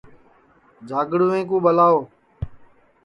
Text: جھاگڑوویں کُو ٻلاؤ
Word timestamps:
جھاگڑوویں 0.87 1.43
کُو 1.49 1.57
ٻلاؤ 1.63 1.97